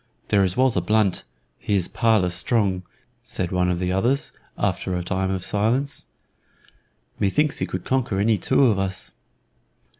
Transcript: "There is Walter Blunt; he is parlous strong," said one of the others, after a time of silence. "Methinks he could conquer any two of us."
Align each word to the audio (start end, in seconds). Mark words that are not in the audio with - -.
"There 0.29 0.43
is 0.43 0.57
Walter 0.57 0.81
Blunt; 0.81 1.25
he 1.59 1.75
is 1.75 1.87
parlous 1.87 2.33
strong," 2.33 2.81
said 3.21 3.51
one 3.51 3.69
of 3.69 3.77
the 3.77 3.91
others, 3.91 4.31
after 4.57 4.95
a 4.95 5.03
time 5.03 5.29
of 5.29 5.45
silence. 5.45 6.07
"Methinks 7.19 7.59
he 7.59 7.67
could 7.67 7.85
conquer 7.85 8.19
any 8.19 8.39
two 8.39 8.65
of 8.65 8.79
us." 8.79 9.13